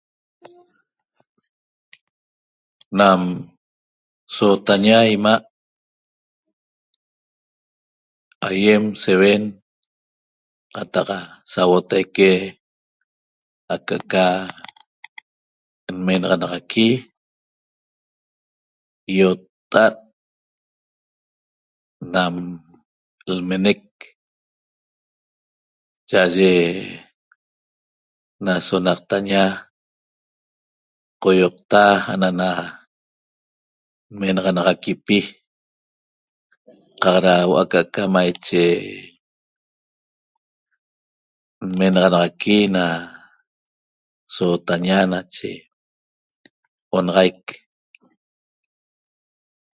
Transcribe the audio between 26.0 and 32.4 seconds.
chaaye na sonaqteña coyoqta na neteña